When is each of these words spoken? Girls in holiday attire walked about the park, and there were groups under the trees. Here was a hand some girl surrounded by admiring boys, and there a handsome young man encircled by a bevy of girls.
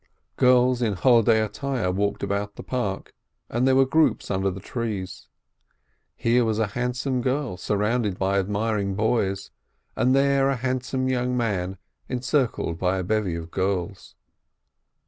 Girls 0.37 0.81
in 0.81 0.93
holiday 0.93 1.45
attire 1.45 1.91
walked 1.91 2.23
about 2.23 2.55
the 2.55 2.63
park, 2.63 3.13
and 3.51 3.67
there 3.67 3.75
were 3.75 3.85
groups 3.85 4.31
under 4.31 4.49
the 4.49 4.59
trees. 4.59 5.27
Here 6.15 6.43
was 6.43 6.57
a 6.57 6.65
hand 6.65 6.97
some 6.97 7.21
girl 7.21 7.55
surrounded 7.55 8.17
by 8.17 8.39
admiring 8.39 8.95
boys, 8.95 9.51
and 9.95 10.15
there 10.15 10.49
a 10.49 10.55
handsome 10.55 11.07
young 11.07 11.37
man 11.37 11.77
encircled 12.09 12.79
by 12.79 12.97
a 12.97 13.03
bevy 13.03 13.35
of 13.35 13.51
girls. 13.51 14.15